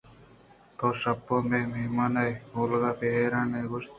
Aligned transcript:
تو 0.77 0.87
شپ 0.99 1.27
ءَ 1.35 1.47
مئے 1.49 1.61
مہمانے 1.71 2.23
ئے؟ 2.27 2.33
اولگاءَ 2.55 2.97
پہ 2.99 3.07
حیرانی 3.15 3.59
گوٛشت 3.69 3.89